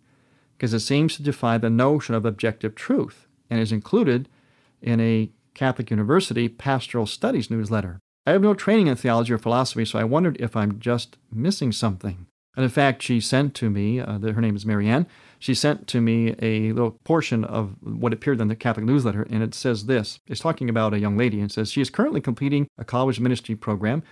[0.57, 4.27] because it seems to defy the notion of objective truth and is included
[4.81, 7.99] in a Catholic University pastoral studies newsletter.
[8.25, 11.71] I have no training in theology or philosophy, so I wondered if I'm just missing
[11.71, 12.27] something.
[12.55, 15.07] And in fact, she sent to me, uh, her name is Marianne,
[15.39, 19.43] she sent to me a little portion of what appeared in the Catholic newsletter, and
[19.43, 20.19] it says this.
[20.27, 23.55] It's talking about a young lady, and says she is currently completing a college ministry
[23.55, 24.03] program,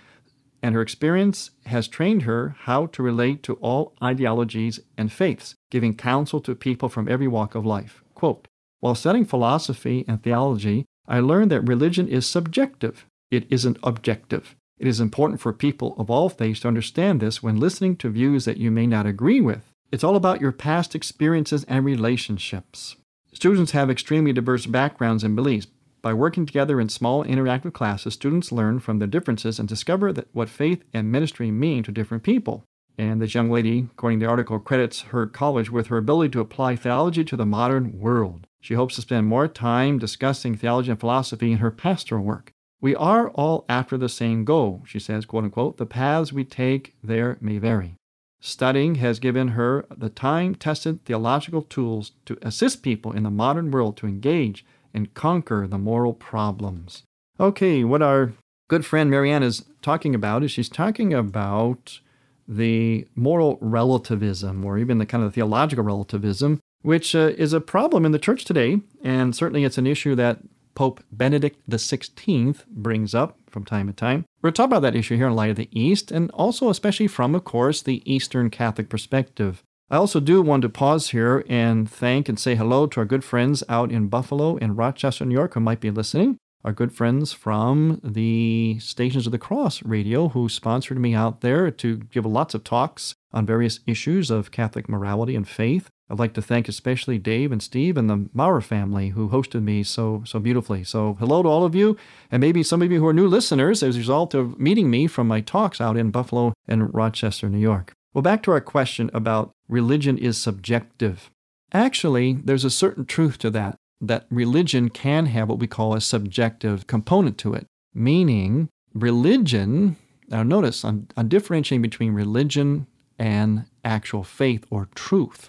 [0.62, 5.96] and her experience has trained her how to relate to all ideologies and faiths, giving
[5.96, 8.02] counsel to people from every walk of life.
[8.14, 8.46] Quote,
[8.80, 13.06] While studying philosophy and theology, I learned that religion is subjective.
[13.30, 14.54] It isn't objective.
[14.82, 18.46] It is important for people of all faiths to understand this when listening to views
[18.46, 19.70] that you may not agree with.
[19.92, 22.96] It's all about your past experiences and relationships.
[23.32, 25.68] Students have extremely diverse backgrounds and beliefs.
[26.02, 30.26] By working together in small interactive classes, students learn from their differences and discover that
[30.32, 32.64] what faith and ministry mean to different people.
[32.98, 36.40] And this young lady, according to the article, credits her college with her ability to
[36.40, 38.48] apply theology to the modern world.
[38.60, 42.52] She hopes to spend more time discussing theology and philosophy in her pastoral work.
[42.82, 45.76] We are all after the same goal, she says, quote unquote.
[45.76, 47.94] The paths we take there may vary.
[48.40, 53.70] Studying has given her the time tested theological tools to assist people in the modern
[53.70, 57.04] world to engage and conquer the moral problems.
[57.38, 58.32] Okay, what our
[58.68, 62.00] good friend Marianne is talking about is she's talking about
[62.48, 68.04] the moral relativism, or even the kind of theological relativism, which uh, is a problem
[68.04, 68.80] in the church today.
[69.04, 70.40] And certainly it's an issue that
[70.74, 74.24] Pope Benedict XVI brings up from time to time.
[74.40, 77.08] We're to talk about that issue here in Light of the East, and also, especially
[77.08, 79.62] from, of course, the Eastern Catholic perspective.
[79.90, 83.22] I also do want to pause here and thank and say hello to our good
[83.22, 86.38] friends out in Buffalo and Rochester, New York, who might be listening.
[86.64, 91.70] Our good friends from the Stations of the Cross radio, who sponsored me out there
[91.72, 95.90] to give lots of talks on various issues of Catholic morality and faith.
[96.12, 99.82] I'd like to thank especially Dave and Steve and the Maurer family who hosted me
[99.82, 100.84] so so beautifully.
[100.84, 101.96] So hello to all of you,
[102.30, 105.06] and maybe some of you who are new listeners as a result of meeting me
[105.06, 107.94] from my talks out in Buffalo and Rochester, New York.
[108.12, 111.30] Well, back to our question about religion is subjective.
[111.72, 116.00] Actually, there's a certain truth to that, that religion can have what we call a
[116.02, 119.96] subjective component to it, meaning religion.
[120.28, 122.86] Now, notice I'm, I'm differentiating between religion
[123.18, 125.48] and actual faith or truth.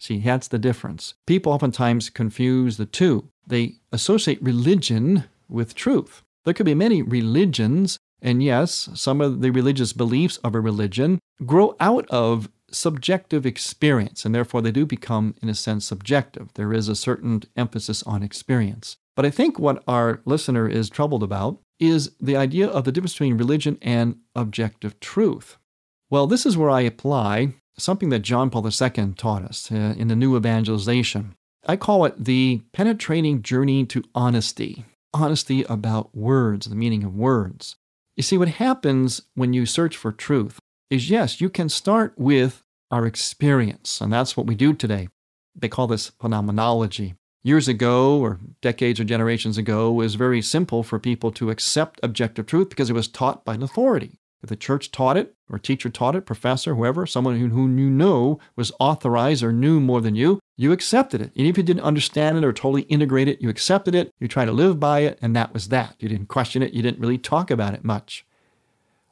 [0.00, 1.14] See, that's the difference.
[1.26, 3.28] People oftentimes confuse the two.
[3.46, 6.22] They associate religion with truth.
[6.44, 11.18] There could be many religions, and yes, some of the religious beliefs of a religion
[11.44, 16.54] grow out of subjective experience, and therefore they do become, in a sense, subjective.
[16.54, 18.96] There is a certain emphasis on experience.
[19.16, 23.14] But I think what our listener is troubled about is the idea of the difference
[23.14, 25.58] between religion and objective truth.
[26.08, 30.08] Well, this is where I apply something that John Paul II taught us uh, in
[30.08, 31.34] the New Evangelization.
[31.66, 37.76] I call it the penetrating journey to honesty honesty about words, the meaning of words.
[38.16, 40.58] You see, what happens when you search for truth
[40.90, 45.08] is yes, you can start with our experience, and that's what we do today.
[45.54, 47.14] They call this phenomenology.
[47.42, 52.00] Years ago, or decades or generations ago, it was very simple for people to accept
[52.02, 54.18] objective truth because it was taught by an authority.
[54.42, 57.90] If the church taught it, or teacher taught it, professor, whoever, someone who, who you
[57.90, 61.30] know was authorized or knew more than you, you accepted it.
[61.34, 64.46] Even if you didn't understand it or totally integrate it, you accepted it, you tried
[64.46, 65.94] to live by it, and that was that.
[65.98, 68.24] You didn't question it, you didn't really talk about it much.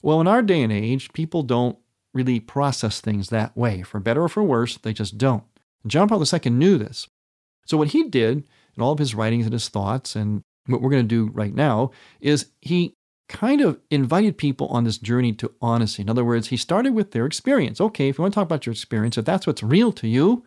[0.00, 1.78] Well, in our day and age, people don't
[2.14, 3.82] really process things that way.
[3.82, 5.44] For better or for worse, they just don't.
[5.86, 7.08] John Paul II knew this.
[7.66, 8.44] So, what he did
[8.76, 11.54] in all of his writings and his thoughts, and what we're going to do right
[11.54, 11.90] now,
[12.20, 12.94] is he
[13.28, 16.02] kind of invited people on this journey to honesty.
[16.02, 17.80] In other words, he started with their experience.
[17.80, 20.44] Okay, if you want to talk about your experience, if that's what's real to you,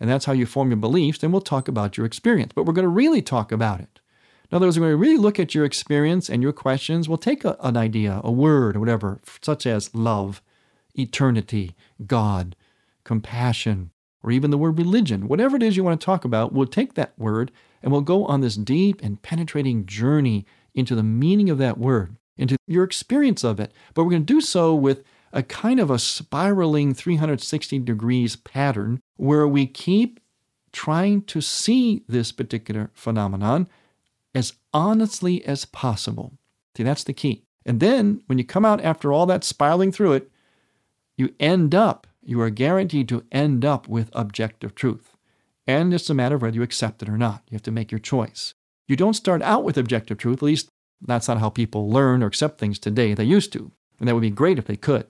[0.00, 2.52] and that's how you form your beliefs, then we'll talk about your experience.
[2.54, 4.00] But we're going to really talk about it.
[4.50, 7.08] In other words, we're going to really look at your experience and your questions.
[7.08, 10.42] We'll take a, an idea, a word, or whatever, such as love,
[10.94, 11.76] eternity,
[12.06, 12.56] God,
[13.04, 13.92] compassion,
[14.22, 15.28] or even the word religion.
[15.28, 17.52] Whatever it is you want to talk about, we'll take that word
[17.82, 22.16] and we'll go on this deep and penetrating journey into the meaning of that word
[22.36, 23.72] into your experience of it.
[23.94, 25.02] But we're going to do so with
[25.32, 30.20] a kind of a spiraling 360 degrees pattern where we keep
[30.72, 33.68] trying to see this particular phenomenon
[34.34, 36.32] as honestly as possible.
[36.76, 37.44] See, that's the key.
[37.64, 40.30] And then when you come out after all that spiraling through it,
[41.16, 45.16] you end up, you are guaranteed to end up with objective truth.
[45.66, 47.42] And it's a matter of whether you accept it or not.
[47.48, 48.54] You have to make your choice.
[48.88, 50.68] You don't start out with objective truth, at least
[51.06, 53.14] that's not how people learn or accept things today.
[53.14, 55.06] They used to, and that would be great if they could.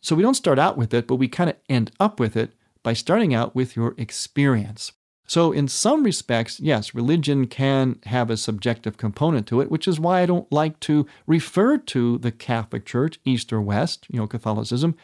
[0.00, 2.52] So we don't start out with it, but we kind of end up with it
[2.82, 4.92] by starting out with your experience.
[5.26, 10.00] So, in some respects, yes, religion can have a subjective component to it, which is
[10.00, 14.26] why I don't like to refer to the Catholic Church, East or West, you know,
[14.26, 14.96] Catholicism,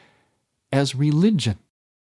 [0.72, 1.58] as religion.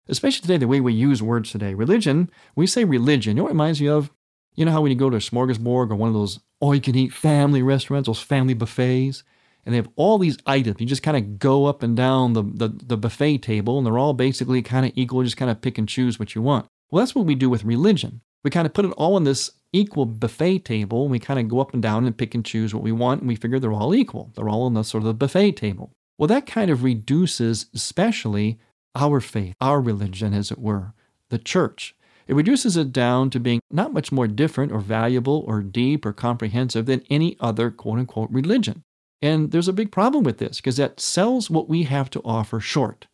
[0.08, 1.72] Especially today, the way we use words today.
[1.72, 3.30] Religion, we say religion.
[3.30, 4.10] You know what it reminds me of?
[4.56, 6.80] You know how when you go to a smorgasbord or one of those all you
[6.80, 9.24] can eat family restaurants, those family buffets,
[9.66, 10.76] and they have all these items.
[10.78, 13.98] You just kind of go up and down the, the, the buffet table, and they're
[13.98, 15.22] all basically kind of equal.
[15.22, 16.66] You just kind of pick and choose what you want.
[16.88, 18.20] Well, that's what we do with religion.
[18.44, 21.48] We kind of put it all on this equal buffet table, and we kind of
[21.48, 23.72] go up and down and pick and choose what we want, and we figure they're
[23.72, 24.30] all equal.
[24.36, 25.90] They're all on the sort of the buffet table.
[26.16, 28.60] Well, that kind of reduces, especially
[28.94, 30.94] our faith, our religion, as it were,
[31.28, 31.96] the church.
[32.26, 36.12] It reduces it down to being not much more different or valuable or deep or
[36.12, 38.82] comprehensive than any other quote unquote religion.
[39.20, 42.60] And there's a big problem with this because that sells what we have to offer
[42.60, 43.06] short.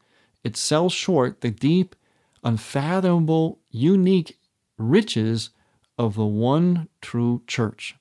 [0.42, 1.94] It sells short the deep,
[2.42, 4.38] unfathomable, unique
[4.78, 5.50] riches
[5.98, 7.96] of the one true church.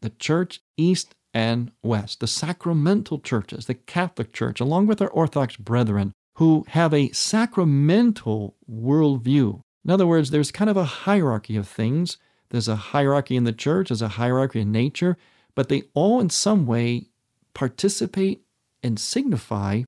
[0.00, 5.56] The church east and west, the sacramental churches, the Catholic Church, along with our Orthodox
[5.56, 11.68] brethren who have a sacramental worldview in other words, there's kind of a hierarchy of
[11.68, 12.18] things.
[12.50, 15.16] There's a hierarchy in the church, there's a hierarchy in nature,
[15.54, 17.06] but they all in some way
[17.54, 18.42] participate
[18.82, 19.82] and signify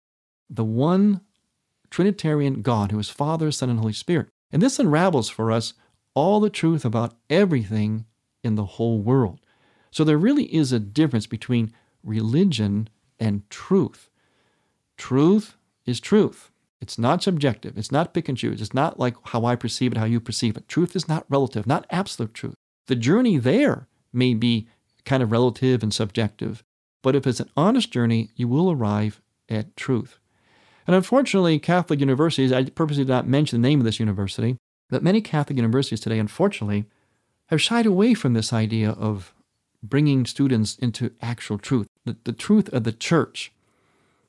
[0.49, 1.21] the one
[1.91, 4.29] Trinitarian God who is Father, Son, and Holy Spirit.
[4.51, 5.75] And this unravels for us
[6.15, 8.07] all the truth about everything
[8.43, 9.41] in the whole world.
[9.91, 11.73] So there really is a difference between
[12.03, 12.89] religion
[13.21, 14.11] and truth.
[14.97, 16.51] Truth is truth.
[16.85, 17.79] It's not subjective.
[17.79, 18.61] It's not pick and choose.
[18.61, 20.69] It's not like how I perceive it, how you perceive it.
[20.69, 22.57] Truth is not relative, not absolute truth.
[22.89, 24.69] The journey there may be
[25.07, 26.63] kind of relative and subjective,
[27.03, 30.19] but if it's an honest journey, you will arrive at truth.
[30.87, 34.59] And unfortunately, Catholic universities, I purposely did not mention the name of this university,
[34.91, 36.85] but many Catholic universities today, unfortunately,
[37.47, 39.33] have shied away from this idea of
[39.83, 43.54] bringing students into actual truth, the, the truth of the church,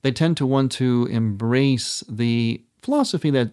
[0.05, 3.49] they tend to want to embrace the philosophy that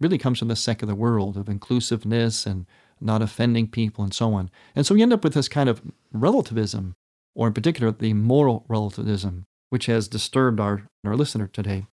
[0.00, 2.66] really comes from the secular world of inclusiveness and
[3.00, 4.50] not offending people and so on.
[4.76, 5.80] And so we end up with this kind of
[6.12, 6.94] relativism,
[7.34, 11.86] or in particular, the moral relativism, which has disturbed our, our listener today.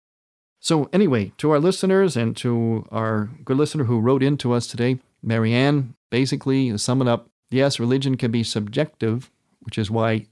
[0.60, 4.68] So, anyway, to our listeners and to our good listener who wrote in to us
[4.68, 10.26] today, Marianne, basically, to sum it up, yes, religion can be subjective, which is why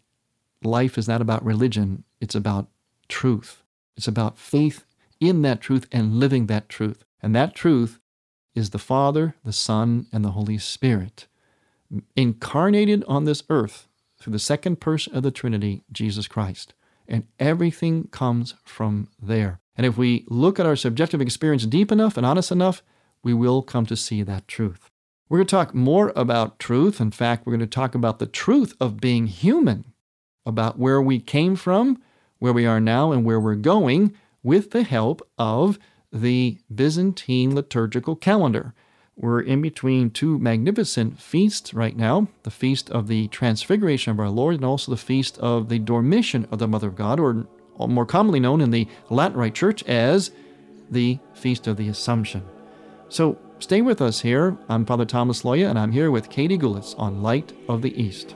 [0.65, 2.67] life is not about religion, it's about
[3.07, 3.63] truth.
[3.99, 4.85] It's about faith
[5.19, 7.03] in that truth and living that truth.
[7.21, 7.99] And that truth
[8.55, 11.27] is the Father, the Son, and the Holy Spirit,
[12.15, 16.73] incarnated on this earth through the second person of the Trinity, Jesus Christ.
[17.09, 19.59] And everything comes from there.
[19.75, 22.81] And if we look at our subjective experience deep enough and honest enough,
[23.21, 24.89] we will come to see that truth.
[25.27, 27.01] We're going to talk more about truth.
[27.01, 29.91] In fact, we're going to talk about the truth of being human,
[30.45, 32.01] about where we came from,
[32.39, 35.77] where we are now, and where we're going with the help of
[36.11, 38.73] the Byzantine liturgical calendar.
[39.15, 44.29] We're in between two magnificent feasts right now the feast of the Transfiguration of our
[44.29, 47.45] Lord, and also the feast of the Dormition of the Mother of God, or
[47.77, 50.31] more commonly known in the Latin Rite Church as
[50.89, 52.43] the Feast of the Assumption.
[53.09, 54.57] So stay with us here.
[54.69, 58.35] I'm Father Thomas Loya, and I'm here with Katie Gullis on Light of the East.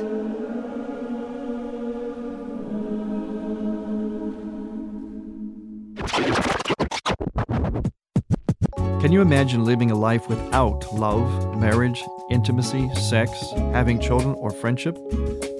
[9.21, 14.97] You imagine living a life without love, marriage, intimacy, sex, having children, or friendship?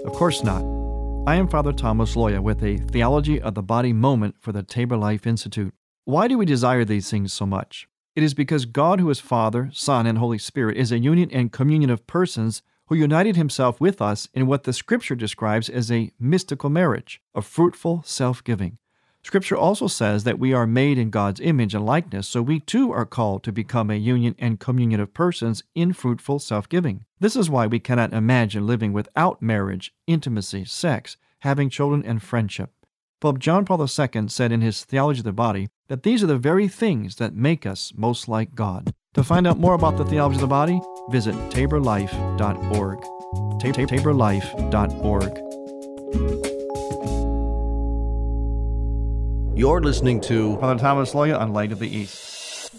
[0.04, 0.64] Of course not.
[1.28, 4.98] I am Father Thomas Loya with a Theology of the Body moment for the Tabor
[4.98, 5.76] Life Institute.
[6.06, 7.88] Why do we desire these things so much?
[8.16, 11.52] It is because God, who is Father, Son, and Holy Spirit, is a union and
[11.52, 16.12] communion of persons who united himself with us in what the Scripture describes as a
[16.20, 18.80] mystical marriage, a fruitful self giving.
[19.24, 22.92] Scripture also says that we are made in God's image and likeness, so we too
[22.92, 27.06] are called to become a union and communion of persons in fruitful self giving.
[27.20, 32.72] This is why we cannot imagine living without marriage, intimacy, sex, having children, and friendship.
[33.20, 36.38] Pope John Paul II said in his Theology of the Body that these are the
[36.38, 38.92] very things that make us most like God.
[39.14, 43.00] To find out more about the theology of the body, visit taborlife.org.
[43.62, 46.51] taborlife.org.
[49.62, 52.72] You're listening to Father Thomas Loya on Light of the East.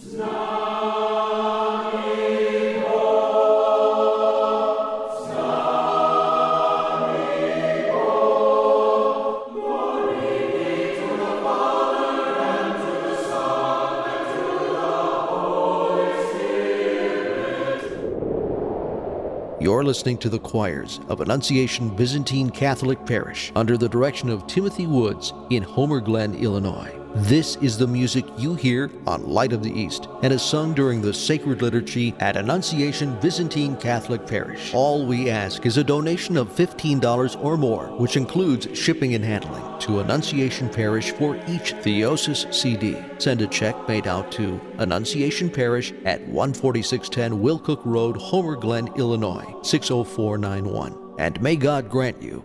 [19.82, 24.86] You're listening to the choirs of Annunciation Byzantine Catholic Parish under the direction of Timothy
[24.86, 27.01] Woods in Homer Glen, Illinois.
[27.14, 31.02] This is the music you hear on Light of the East and is sung during
[31.02, 34.72] the sacred liturgy at Annunciation Byzantine Catholic Parish.
[34.72, 39.62] All we ask is a donation of $15 or more, which includes shipping and handling,
[39.80, 42.96] to Annunciation Parish for each Theosis CD.
[43.18, 49.54] Send a check made out to Annunciation Parish at 14610 Wilcook Road, Homer Glen, Illinois
[49.62, 51.16] 60491.
[51.18, 52.42] And may God grant you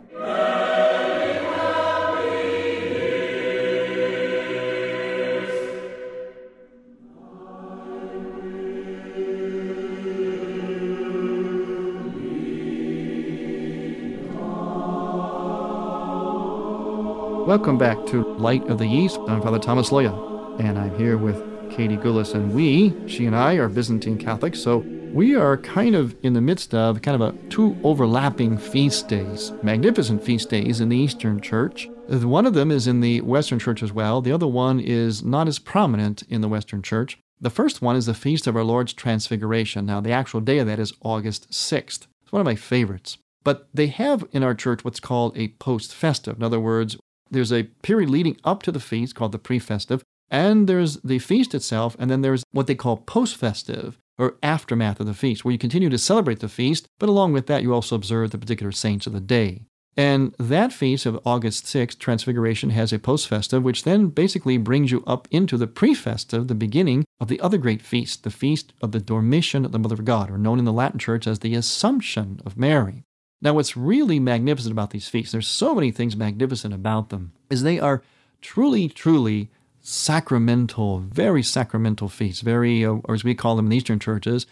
[17.47, 19.17] Welcome back to Light of the East.
[19.29, 21.37] I'm Father Thomas Loya, and I'm here with
[21.71, 22.33] Katie Gullis.
[22.33, 24.79] And we, she and I, are Byzantine Catholics, so
[25.13, 29.53] we are kind of in the midst of kind of a two overlapping feast days,
[29.63, 31.87] magnificent feast days in the Eastern Church.
[32.09, 34.19] One of them is in the Western Church as well.
[34.19, 37.17] The other one is not as prominent in the Western Church.
[37.39, 39.85] The first one is the Feast of Our Lord's Transfiguration.
[39.85, 42.07] Now, the actual day of that is August 6th.
[42.23, 43.19] It's one of my favorites.
[43.45, 46.35] But they have in our church what's called a post festive.
[46.35, 46.97] In other words,
[47.31, 51.55] there's a period leading up to the feast called the pre-festive, and there's the feast
[51.55, 55.57] itself, and then there's what they call post-festive or aftermath of the feast, where you
[55.57, 59.05] continue to celebrate the feast, but along with that, you also observe the particular saints
[59.05, 59.61] of the day.
[59.95, 64.91] And that feast of August 6th, Transfiguration, has a post festive, which then basically brings
[64.91, 68.73] you up into the pre festive, the beginning of the other great feast, the feast
[68.79, 71.39] of the Dormition of the Mother of God, or known in the Latin Church as
[71.39, 73.03] the Assumption of Mary.
[73.41, 77.61] Now, what's really magnificent about these feasts, there's so many things magnificent about them, is
[77.61, 78.01] they are
[78.41, 83.77] truly, truly sacramental, very sacramental feasts, very, uh, or as we call them in the
[83.77, 84.45] Eastern churches,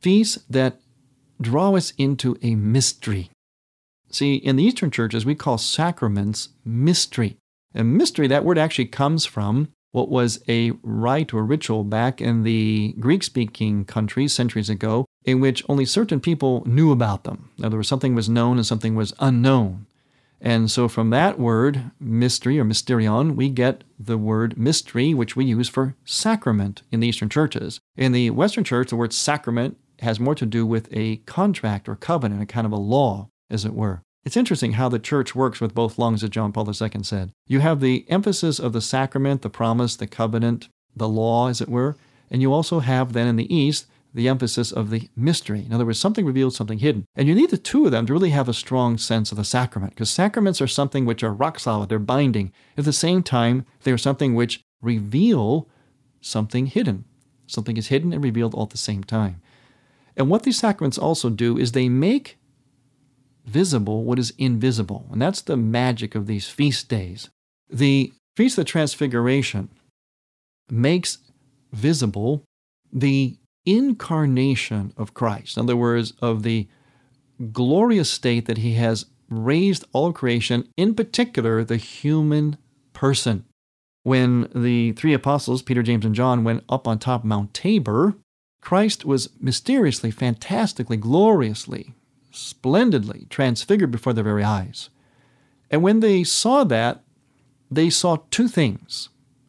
[0.00, 0.80] feasts that
[1.40, 3.30] draw us into a mystery.
[4.10, 7.36] See, in the Eastern churches, we call sacraments mystery.
[7.74, 12.42] And mystery, that word actually comes from what was a rite or ritual back in
[12.42, 17.50] the Greek speaking countries centuries ago, in which only certain people knew about them.
[17.58, 19.86] In other words, something was known and something was unknown.
[20.40, 25.44] And so from that word, mystery or mysterion, we get the word mystery, which we
[25.44, 27.78] use for sacrament in the Eastern churches.
[27.96, 31.94] In the Western church, the word sacrament has more to do with a contract or
[31.96, 34.02] covenant, a kind of a law, as it were.
[34.24, 37.32] It's interesting how the church works with both lungs, as John Paul II said.
[37.46, 41.68] You have the emphasis of the sacrament, the promise, the covenant, the law, as it
[41.68, 41.96] were,
[42.30, 45.64] and you also have then in the East the emphasis of the mystery.
[45.64, 47.04] In other words, something revealed, something hidden.
[47.14, 49.44] And you need the two of them to really have a strong sense of the
[49.44, 52.52] sacrament, because sacraments are something which are rock solid, they're binding.
[52.76, 55.68] At the same time, they are something which reveal
[56.20, 57.04] something hidden.
[57.46, 59.40] Something is hidden and revealed all at the same time.
[60.16, 62.38] And what these sacraments also do is they make
[63.44, 65.06] visible what is invisible.
[65.10, 67.30] And that's the magic of these feast days.
[67.68, 69.70] The Feast of the Transfiguration
[70.70, 71.18] makes
[71.72, 72.44] visible
[72.92, 73.36] the
[73.76, 75.56] incarnation of Christ.
[75.56, 76.68] In other words, of the
[77.52, 82.58] glorious state that he has raised all creation, in particular, the human
[82.92, 83.44] person.
[84.02, 88.16] When the three apostles, Peter, James, and John, went up on top Mount Tabor,
[88.60, 91.94] Christ was mysteriously, fantastically, gloriously,
[92.30, 94.90] splendidly transfigured before their very eyes.
[95.70, 97.02] And when they saw that,
[97.70, 99.08] they saw two things.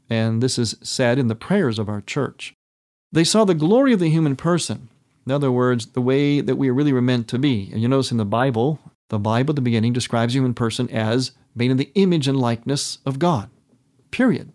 [0.10, 2.54] And this is said in the prayers of our church.
[3.12, 4.90] They saw the glory of the human person.
[5.26, 7.70] In other words, the way that we really were meant to be.
[7.72, 11.32] And you notice in the Bible, the Bible at the beginning describes human person as
[11.54, 13.50] made in the image and likeness of God.
[14.10, 14.52] Period.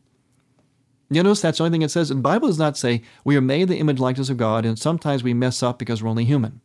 [1.10, 2.08] You notice that's the only thing it says.
[2.08, 5.22] The Bible does not say we are made the image likeness of God, and sometimes
[5.22, 6.60] we mess up because we're only human.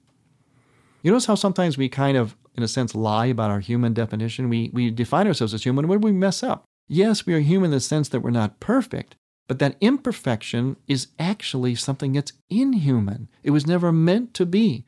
[1.04, 4.49] You notice how sometimes we kind of, in a sense, lie about our human definition?
[4.49, 5.88] We, we define ourselves as human.
[5.88, 6.63] Where we mess up?
[6.88, 9.15] Yes, we are human in the sense that we're not perfect,
[9.52, 13.28] but that imperfection is actually something that's inhuman.
[13.44, 14.86] It was never meant to be.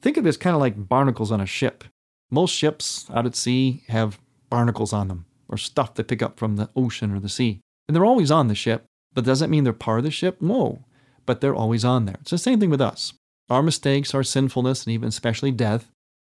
[0.00, 1.84] Think of it as kind of like barnacles on a ship.
[2.30, 4.18] Most ships out at sea have
[4.48, 7.60] barnacles on them, or stuff they pick up from the ocean or the sea.
[7.86, 10.40] And they're always on the ship, but does that mean they're part of the ship?
[10.40, 10.86] No,
[11.26, 12.16] but they're always on there.
[12.22, 13.12] It's the same thing with us.
[13.50, 15.90] Our mistakes, our sinfulness, and even especially death,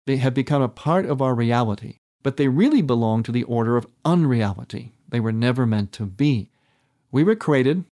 [0.08, 3.76] they have become a part of our reality, but they really belong to the order
[3.76, 4.90] of unreality.
[5.08, 6.50] They were never meant to be.
[7.12, 7.84] We were created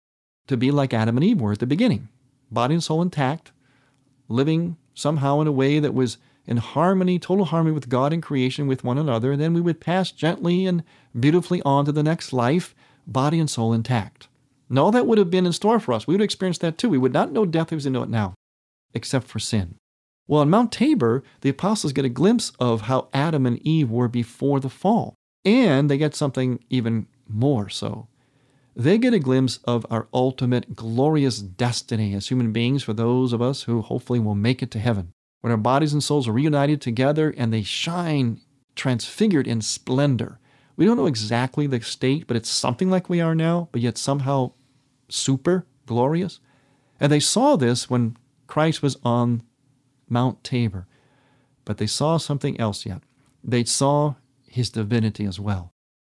[0.47, 2.09] to be like Adam and Eve were at the beginning,
[2.51, 3.53] body and soul intact,
[4.29, 8.67] living somehow in a way that was in harmony, total harmony with God and creation,
[8.67, 10.85] with one another, and then we would pass gently and
[11.19, 12.75] beautifully on to the next life,
[13.07, 14.29] body and soul intact.
[14.69, 16.07] And all that would have been in store for us.
[16.07, 16.89] We would experience that too.
[16.89, 18.35] We would not know death as we know it now,
[18.95, 19.77] except for sin.
[20.29, 24.09] Well, on Mount Tabor, the apostles get a glimpse of how Adam and Eve were
[24.09, 25.15] before the fall.
[25.45, 28.09] And they get something even more so
[28.77, 33.41] they get a glimpse of our ultimate glorious destiny as human beings for those of
[33.41, 35.13] us who hopefully will make it to heaven.
[35.41, 38.41] When our bodies and souls are reunited together and they shine
[38.75, 40.39] transfigured in splendor.
[40.77, 43.97] We don't know exactly the state, but it's something like we are now, but yet
[43.97, 44.53] somehow
[45.09, 46.41] super glorious.
[47.01, 49.43] And they saw this when Christ was on
[50.09, 50.87] Mount Tabor.
[51.65, 53.03] But they saw something else yet.
[53.43, 55.73] They saw his divinity as well.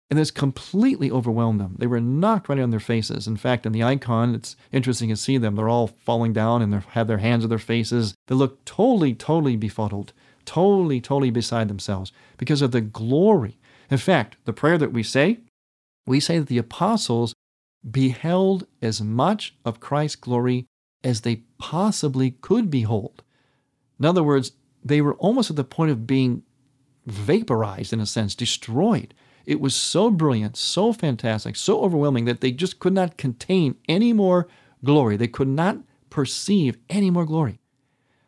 [0.09, 1.75] And this completely overwhelmed them.
[1.77, 3.27] They were knocked right on their faces.
[3.27, 5.55] In fact, in the icon, it's interesting to see them.
[5.55, 8.15] They're all falling down and they have their hands on their faces.
[8.27, 10.13] They look totally, totally befuddled,
[10.45, 13.59] totally, totally beside themselves because of the glory.
[13.91, 15.39] In fact, the prayer that we say,
[16.07, 17.35] we say that the apostles
[17.89, 20.65] beheld as much of Christ's glory
[21.03, 23.21] as they possibly could behold.
[23.99, 26.43] In other words, they were almost at the point of being
[27.05, 29.13] vaporized, in a sense, destroyed
[29.49, 34.13] it was so brilliant, so fantastic, so overwhelming that they just could not contain any
[34.13, 34.47] more
[34.85, 35.17] glory.
[35.17, 35.79] They could not
[36.11, 37.59] perceive any more glory.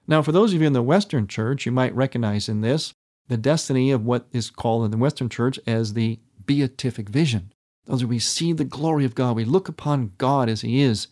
[0.07, 2.95] Now, for those of you in the Western church, you might recognize in this
[3.27, 7.53] the destiny of what is called in the Western church as the beatific vision.
[7.85, 9.35] Those are we see the glory of God.
[9.35, 11.07] We look upon God as He is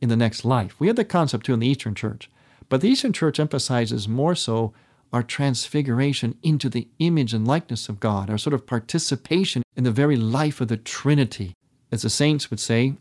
[0.00, 0.74] in the next life.
[0.80, 2.30] We have the concept too in the Eastern church,
[2.70, 4.72] but the Eastern church emphasizes more so
[5.12, 9.90] our transfiguration into the image and likeness of God, our sort of participation in the
[9.90, 11.54] very life of the Trinity.
[11.90, 12.94] As the saints would say,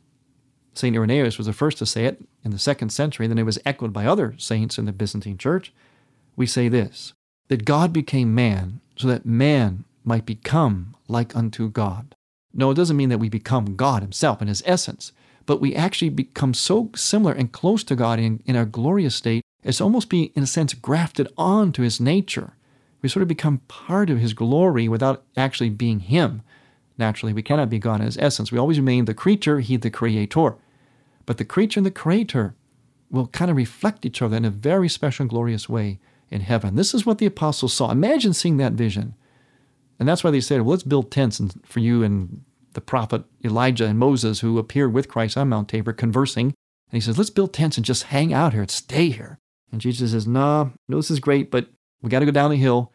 [0.73, 0.95] St.
[0.95, 3.93] Irenaeus was the first to say it in the second century, then it was echoed
[3.93, 5.73] by other saints in the Byzantine church.
[6.35, 7.13] We say this
[7.49, 12.15] that God became man so that man might become like unto God.
[12.53, 15.11] No, it doesn't mean that we become God himself in his essence,
[15.45, 19.43] but we actually become so similar and close to God in, in our glorious state
[19.63, 22.53] as almost being, in a sense, grafted onto his nature.
[23.01, 26.41] We sort of become part of his glory without actually being him.
[26.97, 28.51] Naturally, we cannot be God in his essence.
[28.51, 30.55] We always remain the creature, he the creator.
[31.25, 32.55] But the creature and the creator
[33.09, 36.75] will kind of reflect each other in a very special and glorious way in heaven.
[36.75, 37.91] This is what the apostles saw.
[37.91, 39.15] Imagine seeing that vision.
[39.97, 42.43] And that's why they said, well, let's build tents for you and
[42.73, 46.47] the prophet Elijah and Moses who appeared with Christ on Mount Tabor conversing.
[46.47, 46.53] And
[46.91, 49.39] he says, let's build tents and just hang out here and stay here.
[49.71, 51.67] And Jesus says, no, no, this is great, but
[52.01, 52.91] we got to go down the hill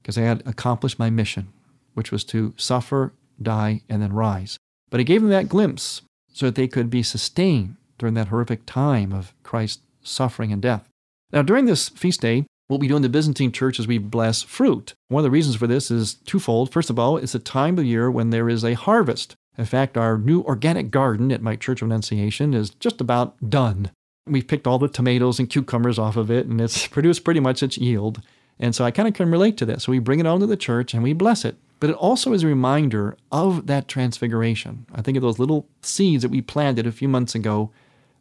[0.00, 1.52] because I had accomplished my mission,
[1.94, 4.58] which was to suffer, die, and then rise.
[4.90, 8.66] But he gave them that glimpse so that they could be sustained during that horrific
[8.66, 10.88] time of Christ's suffering and death.
[11.32, 14.42] Now, during this feast day, what we do in the Byzantine church is we bless
[14.42, 14.94] fruit.
[15.08, 16.72] One of the reasons for this is twofold.
[16.72, 19.34] First of all, it's a time of year when there is a harvest.
[19.58, 23.90] In fact, our new organic garden at my Church of Annunciation is just about done.
[24.26, 27.62] We've picked all the tomatoes and cucumbers off of it, and it's produced pretty much
[27.62, 28.22] its yield.
[28.58, 29.84] And so I kind of can relate to this.
[29.84, 31.56] So we bring it onto the church and we bless it.
[31.80, 34.86] But it also is a reminder of that transfiguration.
[34.94, 37.72] I think of those little seeds that we planted a few months ago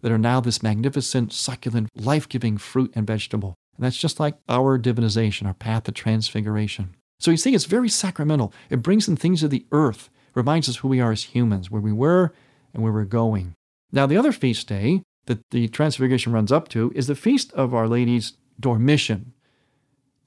[0.01, 3.53] that are now this magnificent, succulent, life giving fruit and vegetable.
[3.77, 6.95] And that's just like our divinization, our path to transfiguration.
[7.19, 8.51] So you see, it's very sacramental.
[8.71, 11.81] It brings in things of the earth, reminds us who we are as humans, where
[11.81, 12.33] we were
[12.73, 13.53] and where we're going.
[13.91, 17.73] Now, the other feast day that the transfiguration runs up to is the feast of
[17.73, 19.33] Our Lady's Dormition.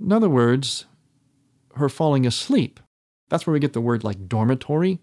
[0.01, 0.87] In other words,
[1.77, 2.81] her falling asleep.
[3.29, 5.01] That's where we get the word like dormitory.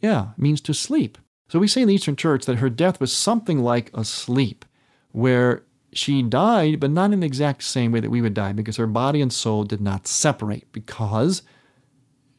[0.00, 1.18] Yeah, means to sleep.
[1.48, 4.64] So we say in the Eastern Church that her death was something like a sleep,
[5.12, 8.78] where she died, but not in the exact same way that we would die, because
[8.78, 11.42] her body and soul did not separate, because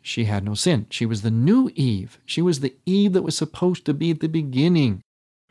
[0.02, 0.88] she had no sin.
[0.90, 2.20] She was the new Eve.
[2.26, 5.03] She was the Eve that was supposed to be at the beginning.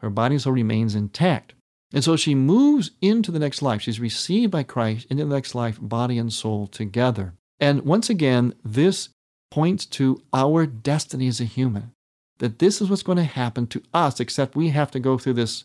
[0.02, 1.54] Her body soul remains intact.
[1.94, 3.82] And so she moves into the next life.
[3.82, 7.34] She's received by Christ into the next life, body and soul together.
[7.60, 9.10] And once again, this
[9.50, 11.92] points to our destiny as a human
[12.38, 15.34] that this is what's going to happen to us, except we have to go through
[15.34, 15.62] this,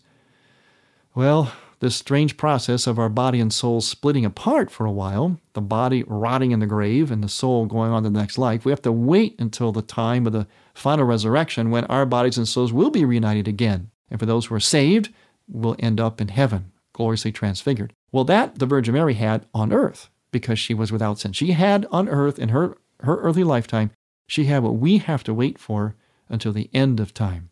[1.15, 5.61] well, this strange process of our body and soul splitting apart for a while, the
[5.61, 8.63] body rotting in the grave and the soul going on to the next life.
[8.63, 10.45] We have to wait until the time of the
[10.75, 13.89] final resurrection when our bodies and souls will be reunited again.
[14.09, 15.13] And for those who are saved,
[15.47, 17.93] will end up in heaven, gloriously transfigured.
[18.11, 21.33] Well, that the Virgin Mary had on earth because she was without sin.
[21.33, 23.91] She had on earth in her, her earthly lifetime,
[24.27, 25.95] she had what we have to wait for
[26.29, 27.49] until the end of time.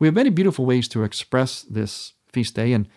[0.00, 2.88] We have many beautiful ways to express this feast day, and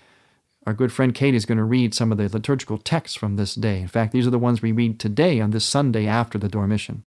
[0.66, 3.56] our good friend Kate is going to read some of the liturgical texts from this
[3.56, 3.82] day.
[3.82, 7.04] In fact, these are the ones we read today on this Sunday after the Dormition.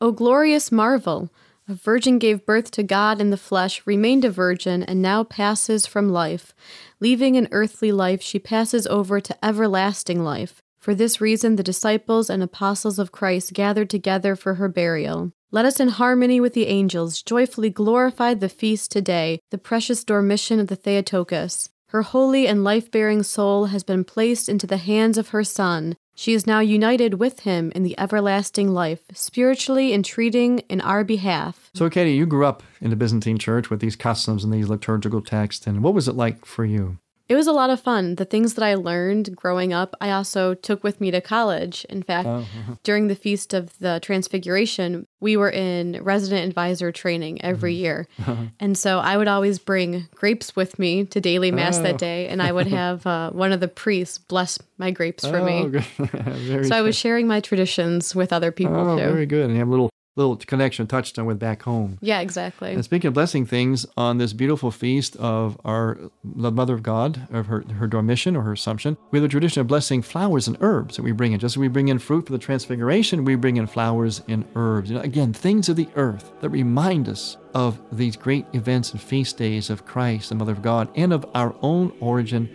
[0.00, 1.30] O glorious marvel!
[1.70, 5.86] A virgin gave birth to God in the flesh, remained a virgin, and now passes
[5.86, 6.52] from life.
[6.98, 10.60] Leaving an earthly life, she passes over to everlasting life.
[10.80, 15.30] For this reason, the disciples and apostles of Christ gathered together for her burial.
[15.52, 20.58] Let us, in harmony with the angels, joyfully glorify the feast today, the precious dormition
[20.58, 21.70] of the Theotokos.
[21.90, 25.96] Her holy and life bearing soul has been placed into the hands of her Son.
[26.20, 31.70] She is now united with him in the everlasting life, spiritually entreating in our behalf.
[31.72, 35.22] So, Katie, you grew up in the Byzantine church with these customs and these liturgical
[35.22, 36.98] texts, and what was it like for you?
[37.30, 38.16] It was a lot of fun.
[38.16, 41.86] The things that I learned growing up, I also took with me to college.
[41.88, 42.44] In fact, oh,
[42.82, 47.82] during the Feast of the Transfiguration, we were in resident advisor training every mm-hmm.
[47.82, 48.08] year.
[48.18, 48.36] Uh-huh.
[48.58, 51.84] And so I would always bring grapes with me to daily mass oh.
[51.84, 55.38] that day, and I would have uh, one of the priests bless my grapes for
[55.38, 56.64] oh, me.
[56.64, 59.04] so I was sharing my traditions with other people oh, too.
[59.04, 59.44] Very good.
[59.44, 59.89] And you have little
[60.20, 61.98] little connection touchdown with back home.
[62.00, 62.72] Yeah, exactly.
[62.72, 67.28] And speaking of blessing things, on this beautiful feast of our the Mother of God,
[67.30, 70.56] of her, her Dormition or her Assumption, we have the tradition of blessing flowers and
[70.60, 71.40] herbs that we bring in.
[71.40, 74.90] Just as we bring in fruit for the Transfiguration, we bring in flowers and herbs.
[74.90, 79.00] You know, again, things of the earth that remind us of these great events and
[79.00, 82.48] feast days of Christ, the Mother of God, and of our own origin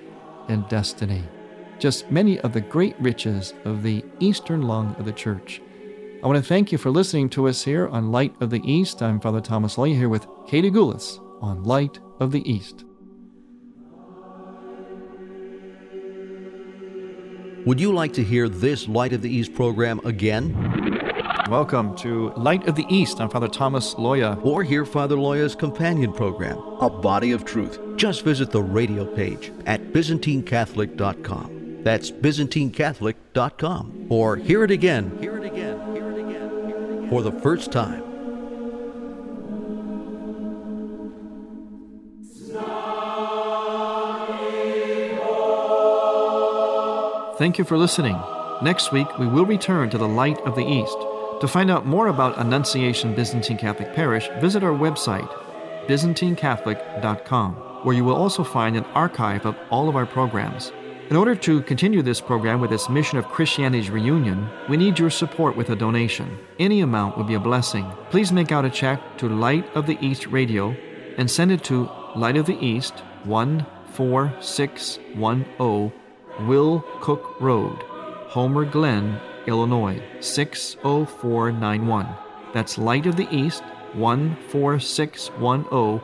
[0.48, 1.24] and destiny.
[1.80, 5.62] Just many of the great riches of the eastern lung of the Church.
[6.26, 9.04] I want to thank you for listening to us here on Light of the East.
[9.04, 12.84] I'm Father Thomas Loya here with Katie Goulis on Light of the East.
[17.68, 20.56] Would you like to hear this Light of the East program again?
[21.48, 23.22] Welcome to Light of the East.
[23.22, 24.44] I'm Father Thomas Loya.
[24.44, 27.80] Or hear Father Loya's companion program, A Body of Truth.
[27.98, 31.84] Just visit the radio page at ByzantineCatholic.com.
[31.84, 34.08] That's ByzantineCatholic.com.
[34.10, 35.35] Or hear it again, hear hear it again,
[37.10, 38.04] for the first time.
[47.38, 48.18] Thank you for listening.
[48.62, 50.98] Next week, we will return to the Light of the East.
[51.42, 55.30] To find out more about Annunciation Byzantine Catholic Parish, visit our website,
[55.88, 60.72] ByzantineCatholic.com, where you will also find an archive of all of our programs.
[61.08, 65.12] In order to continue this program with its mission of Christianity's reunion, we need your
[65.12, 66.40] support with a donation.
[66.58, 67.86] Any amount would be a blessing.
[68.10, 70.76] Please make out a check to Light of the East Radio
[71.20, 75.94] and send it to Light of the East 14610
[76.48, 77.84] Will Cook Road,
[78.30, 82.08] Homer Glen, Illinois 60491.
[82.52, 83.62] That's Light of the East
[83.94, 86.02] 14610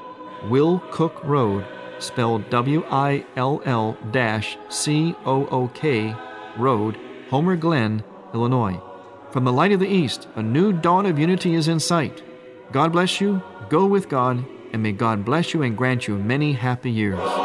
[0.52, 1.66] Will Cook Road,
[2.02, 3.98] spelled W I L L
[4.70, 6.16] C O O K
[6.58, 6.98] Road,
[7.30, 8.80] Homer Glen, Illinois.
[9.32, 12.22] From the Light of the East, a new dawn of unity is in sight.
[12.72, 16.54] God bless you, go with God, and may God bless you and grant you many
[16.54, 17.41] happy years.